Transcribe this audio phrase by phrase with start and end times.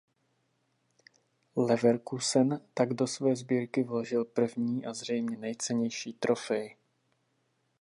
[1.55, 6.75] Leverkusen tak do své sbírky vložil první a zřejmě nejcennější trofej.